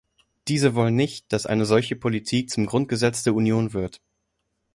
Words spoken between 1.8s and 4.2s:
Politik zum Grundgesetz der Union wird.